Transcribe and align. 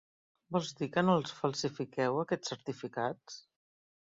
Vols 0.55 0.69
dir 0.79 0.87
que 0.95 1.03
no 1.09 1.17
els 1.19 1.35
falsifiqueu, 1.41 2.17
aquests 2.25 2.53
certificats? 2.55 3.37